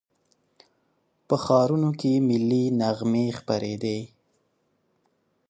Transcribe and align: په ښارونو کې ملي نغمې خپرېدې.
په 1.27 1.35
ښارونو 1.43 1.89
کې 1.99 2.11
ملي 2.27 2.63
نغمې 2.79 3.25
خپرېدې. 3.39 3.99